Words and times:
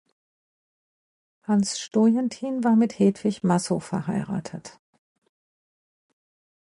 Hans 1.43 1.79
Stojentin 1.79 2.63
war 2.63 2.75
mit 2.75 2.97
Hedwig 2.97 3.43
Massow 3.43 3.79
verheiratet. 3.83 4.79